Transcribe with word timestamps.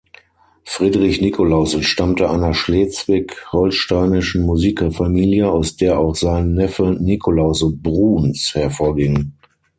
Friedrich 0.65 1.21
Nicolaus 1.21 1.75
entstammte 1.75 2.27
einer 2.31 2.55
schleswig-holsteinischen 2.55 4.41
Musikerfamilie, 4.43 5.47
aus 5.47 5.75
der 5.77 5.99
auch 5.99 6.15
sein 6.15 6.55
Neffe 6.55 6.97
Nicolaus 6.99 7.63
Bruhns 7.75 8.55
hervorging. 8.55 9.33